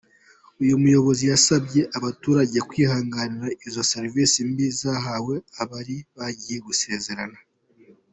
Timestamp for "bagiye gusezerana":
6.17-7.39